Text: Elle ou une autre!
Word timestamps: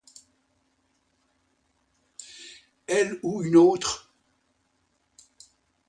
Elle 2.87 3.19
ou 3.21 3.43
une 3.43 3.55
autre! 3.57 4.09